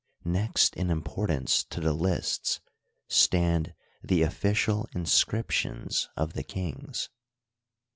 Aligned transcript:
Next 0.25 0.75
in 0.75 0.89
importance 0.89 1.63
to 1.65 1.79
the 1.79 1.93
lists 1.93 2.59
stand 3.07 3.75
the 4.03 4.23
official 4.23 4.89
inscrip^ 4.95 5.51
tions 5.51 6.09
of 6.17 6.33
the 6.33 6.41
kings. 6.41 7.09